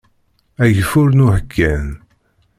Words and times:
Ageffur 0.63 1.09
n 1.13 1.23
uḥeggan. 1.25 1.89